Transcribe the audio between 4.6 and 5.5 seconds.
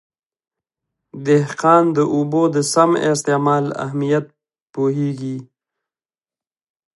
پوهېږي.